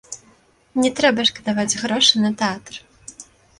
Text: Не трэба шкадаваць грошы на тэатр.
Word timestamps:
Не 0.83 0.91
трэба 0.99 1.27
шкадаваць 1.31 1.79
грошы 1.83 2.25
на 2.25 2.35
тэатр. 2.43 2.83